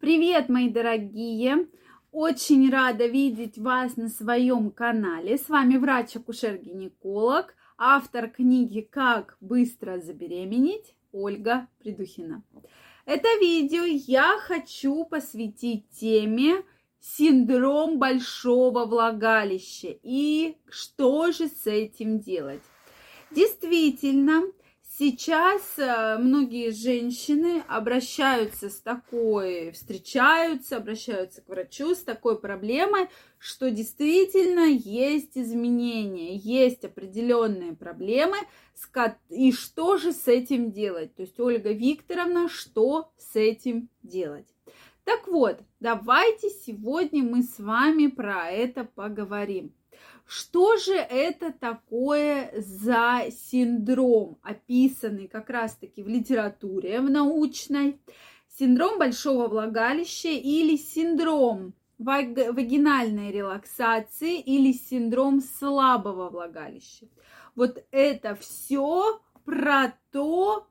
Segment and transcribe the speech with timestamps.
[0.00, 1.66] Привет, мои дорогие!
[2.12, 5.36] Очень рада видеть вас на своем канале.
[5.36, 12.44] С вами врач-акушер-гинеколог, автор книги «Как быстро забеременеть» Ольга Придухина.
[13.06, 16.62] Это видео я хочу посвятить теме
[17.00, 22.62] синдром большого влагалища и что же с этим делать.
[23.32, 24.44] Действительно,
[24.98, 33.06] Сейчас э, многие женщины обращаются с такой, встречаются, обращаются к врачу с такой проблемой,
[33.38, 38.38] что действительно есть изменения, есть определенные проблемы,
[39.28, 41.14] и что же с этим делать?
[41.14, 44.48] То есть, Ольга Викторовна, что с этим делать?
[45.04, 49.72] Так вот, давайте сегодня мы с вами про это поговорим.
[50.28, 57.98] Что же это такое за синдром, описанный как раз-таки в литературе, в научной?
[58.58, 67.06] Синдром большого влагалища или синдром вагинальной релаксации или синдром слабого влагалища.
[67.54, 70.66] Вот это все про то,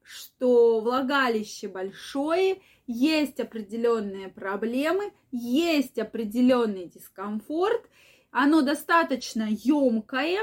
[0.00, 7.88] что влагалище большое, есть определенные проблемы, есть определенный дискомфорт,
[8.32, 10.40] оно достаточно емкое,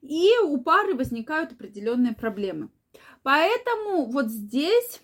[0.00, 2.70] и у пары возникают определенные проблемы.
[3.22, 5.00] Поэтому вот здесь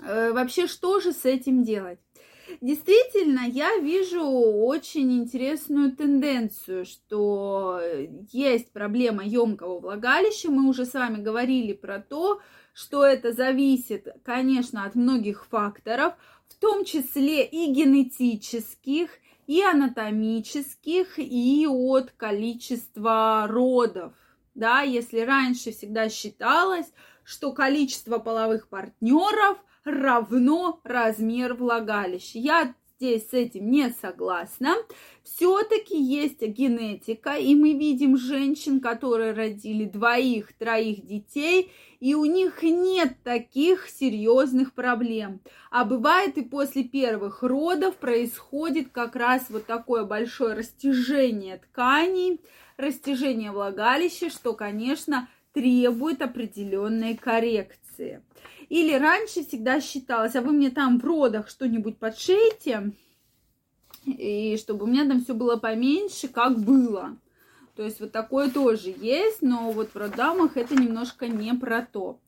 [0.00, 1.98] э, вообще что же с этим делать?
[2.60, 7.80] Действительно, я вижу очень интересную тенденцию, что
[8.30, 10.50] есть проблема емкого влагалища.
[10.50, 12.40] Мы уже с вами говорили про то,
[12.74, 16.14] что это зависит, конечно, от многих факторов,
[16.48, 19.10] в том числе и генетических,
[19.46, 24.12] и анатомических, и от количества родов.
[24.54, 26.92] Да, если раньше всегда считалось,
[27.24, 32.38] что количество половых партнеров равно размер влагалища.
[32.38, 34.74] Я здесь с этим не согласна.
[35.22, 42.62] Все-таки есть генетика, и мы видим женщин, которые родили двоих, троих детей, и у них
[42.62, 45.40] нет таких серьезных проблем.
[45.70, 52.40] А бывает и после первых родов происходит как раз вот такое большое растяжение тканей,
[52.76, 58.13] растяжение влагалища, что, конечно, требует определенной коррекции.
[58.68, 62.92] Или раньше всегда считалось, а вы мне там в родах что-нибудь подшейте,
[64.06, 67.16] и чтобы у меня там все было поменьше, как было.
[67.76, 72.20] То есть вот такое тоже есть, но вот в роддамах это немножко не про то.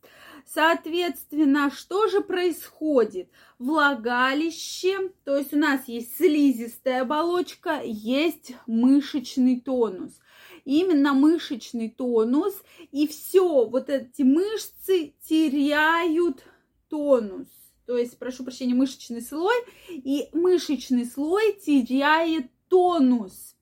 [0.44, 3.28] Соответственно, что же происходит?
[3.58, 10.20] Влагалище, то есть у нас есть слизистая оболочка, есть мышечный тонус
[10.66, 12.54] именно мышечный тонус,
[12.92, 16.44] и все, вот эти мышцы теряют
[16.88, 17.48] тонус.
[17.86, 19.56] То есть, прошу прощения, мышечный слой,
[19.88, 23.55] и мышечный слой теряет тонус.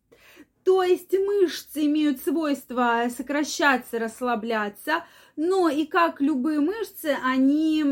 [0.65, 5.05] То есть мышцы имеют свойство сокращаться, расслабляться,
[5.37, 7.85] но и как любые мышцы, они,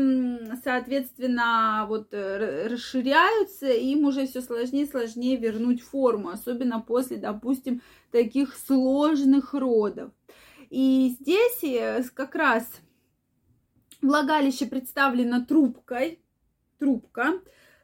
[0.63, 7.17] соответственно, вот э, расширяются, и им уже все сложнее и сложнее вернуть форму, особенно после,
[7.17, 10.09] допустим, таких сложных родов.
[10.71, 12.67] И здесь э, как раз
[14.01, 16.19] влагалище представлено трубкой,
[16.79, 17.39] трубка,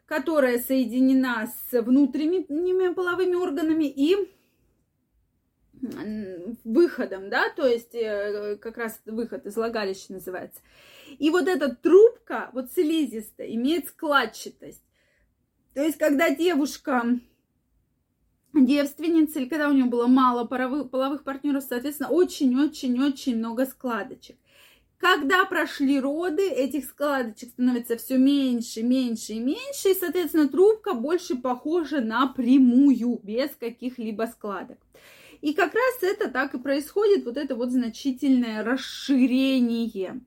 [0.07, 4.17] которая соединена с внутренними половыми органами и
[6.63, 10.61] выходом, да, то есть э, как раз выход из влагалища называется.
[11.17, 14.83] И вот эта трубка, вот слизистая, имеет складчатость.
[15.73, 17.19] То есть, когда девушка
[18.53, 24.37] девственница, или когда у нее было мало половых, половых партнеров, соответственно, очень-очень-очень много складочек.
[24.97, 31.35] Когда прошли роды, этих складочек становится все меньше, меньше и меньше, и, соответственно, трубка больше
[31.35, 34.77] похожа на прямую, без каких-либо складок.
[35.41, 40.21] И как раз это так и происходит, вот это вот значительное расширение.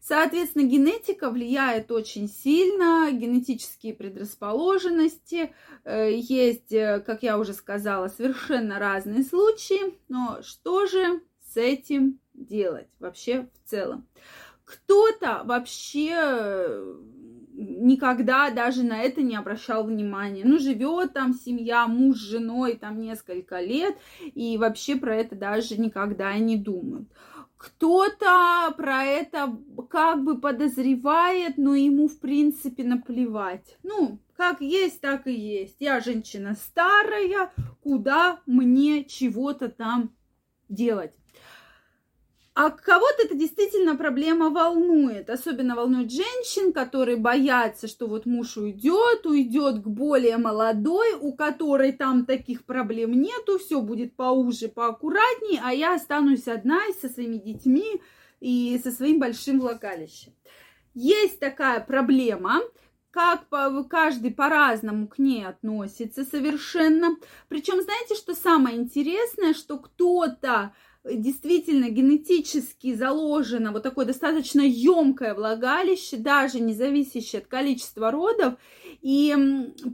[0.00, 5.54] Соответственно, генетика влияет очень сильно, генетические предрасположенности.
[5.84, 9.96] Э, есть, э, как я уже сказала, совершенно разные случаи.
[10.08, 11.20] Но что же
[11.52, 14.08] с этим делать вообще в целом?
[14.64, 16.96] Кто-то вообще
[17.62, 20.42] никогда даже на это не обращал внимания.
[20.44, 25.80] Ну, живет там семья, муж с женой там несколько лет, и вообще про это даже
[25.80, 27.08] никогда не думают.
[27.56, 29.56] Кто-то про это
[29.88, 33.78] как бы подозревает, но ему, в принципе, наплевать.
[33.84, 35.76] Ну, как есть, так и есть.
[35.78, 40.10] Я женщина старая, куда мне чего-то там
[40.68, 41.14] делать.
[42.54, 45.30] А кого-то это действительно проблема волнует.
[45.30, 51.92] Особенно волнует женщин, которые боятся, что вот муж уйдет, уйдет к более молодой, у которой
[51.92, 58.02] там таких проблем нету, все будет поуже, поаккуратнее, а я останусь одна со своими детьми
[58.40, 60.34] и со своим большим влагалищем.
[60.92, 62.60] Есть такая проблема,
[63.10, 63.46] как
[63.88, 67.16] каждый по-разному к ней относится совершенно.
[67.48, 76.16] Причем, знаете, что самое интересное, что кто-то действительно генетически заложено вот такое достаточно емкое влагалище,
[76.16, 78.54] даже не зависящее от количества родов,
[79.00, 79.36] и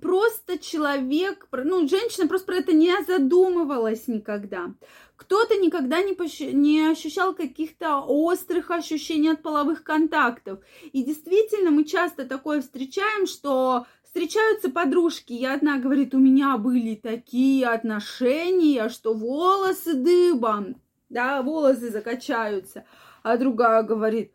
[0.03, 4.75] просто человек, ну, женщина просто про это не задумывалась никогда.
[5.17, 6.41] Кто-то никогда не, пощ...
[6.41, 10.61] не ощущал каких-то острых ощущений от половых контактов.
[10.93, 16.95] И действительно, мы часто такое встречаем, что встречаются подружки, и одна говорит, у меня были
[16.95, 20.77] такие отношения, что волосы дыбом
[21.09, 22.85] да, волосы закачаются.
[23.23, 24.33] А другая говорит,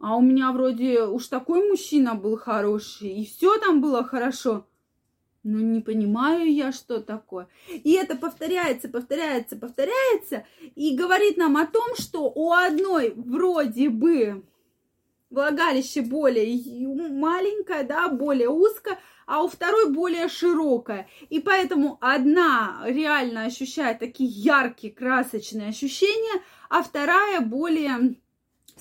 [0.00, 4.66] а у меня вроде уж такой мужчина был хороший, и все там было хорошо.
[5.44, 7.48] Ну, не понимаю я, что такое.
[7.68, 10.44] И это повторяется, повторяется, повторяется,
[10.74, 14.44] и говорит нам о том, что у одной вроде бы
[15.30, 21.08] влагалище более маленькое, да, более узкое, а у второй более широкая.
[21.28, 28.16] И поэтому одна реально ощущает такие яркие, красочные ощущения, а вторая более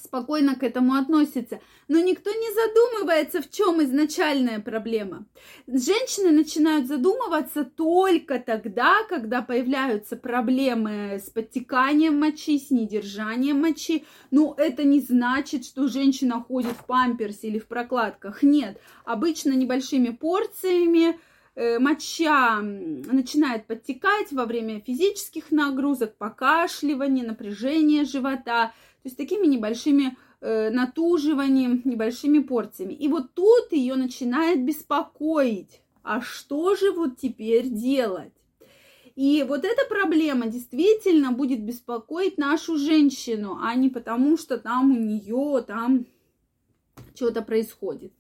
[0.08, 1.60] спокойно к этому относится.
[1.88, 5.26] Но никто не задумывается, в чем изначальная проблема.
[5.68, 14.06] Женщины начинают задумываться только тогда, когда появляются проблемы с подтеканием мочи, с недержанием мочи.
[14.32, 18.44] Но это не значит, что женщина ходит в памперсе или в прокладках.
[18.44, 21.20] Нет, обычно небольшими порциями
[21.56, 28.74] э, моча начинает подтекать во время физических нагрузок, покашливания, напряжения живота–
[29.04, 32.94] то есть такими небольшими э, натуживанием, небольшими порциями.
[32.94, 35.82] И вот тут ее начинает беспокоить.
[36.04, 38.34] А что же вот теперь делать?
[39.16, 45.00] И вот эта проблема действительно будет беспокоить нашу женщину, а не потому, что там у
[45.00, 46.06] нее там
[47.16, 48.14] что-то происходит.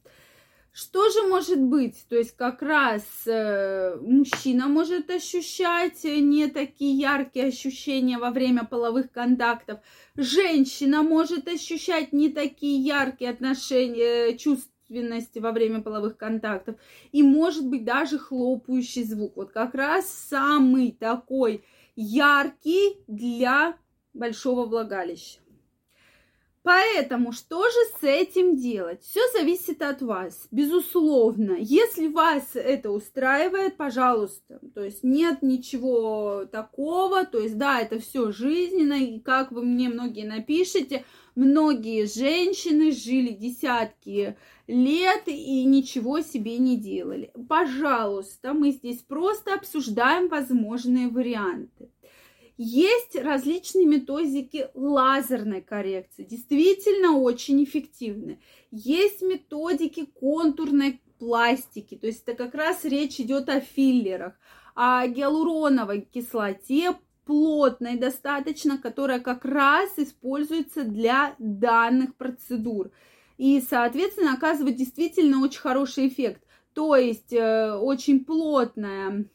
[0.79, 2.05] Что же может быть?
[2.07, 9.11] То есть как раз э, мужчина может ощущать не такие яркие ощущения во время половых
[9.11, 9.79] контактов.
[10.15, 16.75] Женщина может ощущать не такие яркие отношения, э, чувственности во время половых контактов.
[17.11, 19.35] И может быть даже хлопающий звук.
[19.35, 21.63] Вот как раз самый такой
[21.95, 23.75] яркий для
[24.13, 25.39] большого влагалища.
[26.67, 29.01] Поэтому что же с этим делать?
[29.01, 31.55] Все зависит от вас, безусловно.
[31.57, 34.59] Если вас это устраивает, пожалуйста.
[34.75, 37.23] То есть нет ничего такого.
[37.25, 39.01] То есть да, это все жизненно.
[39.01, 41.05] И как вы мне многие напишите,
[41.35, 44.35] многие женщины жили десятки
[44.67, 47.31] лет и ничего себе не делали.
[47.47, 51.91] Пожалуйста, мы здесь просто обсуждаем возможные варианты.
[52.57, 58.39] Есть различные методики лазерной коррекции, действительно очень эффективны.
[58.71, 64.33] Есть методики контурной пластики, то есть это как раз речь идет о филлерах,
[64.73, 66.95] о гиалуроновой кислоте,
[67.25, 72.91] плотной достаточно, которая как раз используется для данных процедур.
[73.37, 76.41] И, соответственно, оказывает действительно очень хороший эффект.
[76.73, 79.25] То есть э, очень плотная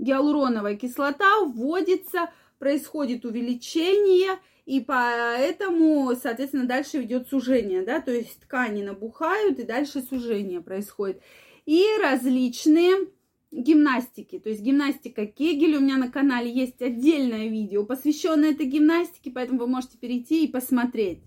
[0.00, 8.82] гиалуроновая кислота вводится, происходит увеличение, и поэтому, соответственно, дальше идет сужение, да, то есть ткани
[8.82, 11.22] набухают, и дальше сужение происходит.
[11.66, 13.08] И различные
[13.50, 19.30] гимнастики, то есть гимнастика Кегель, у меня на канале есть отдельное видео, посвященное этой гимнастике,
[19.30, 21.20] поэтому вы можете перейти и посмотреть.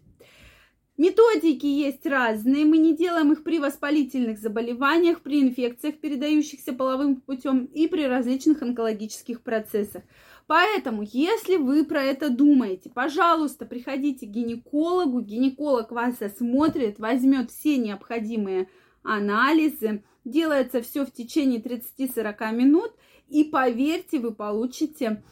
[0.95, 7.65] Методики есть разные, мы не делаем их при воспалительных заболеваниях, при инфекциях, передающихся половым путем
[7.65, 10.03] и при различных онкологических процессах.
[10.45, 17.77] Поэтому, если вы про это думаете, пожалуйста, приходите к гинекологу, гинеколог вас осмотрит, возьмет все
[17.77, 18.69] необходимые
[19.01, 22.91] анализы, делается все в течение 30-40 минут,
[23.29, 25.23] и поверьте, вы получите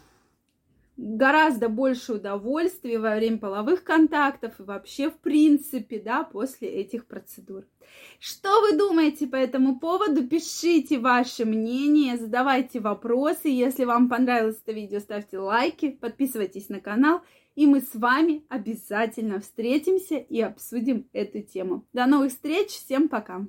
[1.02, 7.66] гораздо больше удовольствия во время половых контактов и вообще в принципе, да, после этих процедур.
[8.20, 10.28] Что вы думаете по этому поводу?
[10.28, 13.50] Пишите ваше мнение, задавайте вопросы.
[13.50, 17.22] Если вам понравилось это видео, ставьте лайки, подписывайтесь на канал,
[17.56, 21.84] и мы с вами обязательно встретимся и обсудим эту тему.
[21.94, 23.48] До новых встреч, всем пока!